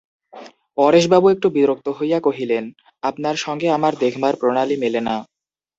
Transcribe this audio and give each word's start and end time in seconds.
পরেশবাবু 0.77 1.27
একটু 1.29 1.47
বিরক্ত 1.49 1.87
হইয়া 1.97 2.19
কহিলেন, 2.19 2.63
আপনার 3.03 3.35
সঙ্গে 3.37 3.67
আমার 3.71 3.93
দেখবার 4.03 4.33
প্রণালী 4.41 4.75
মেলে 4.83 5.01
না। 5.01 5.15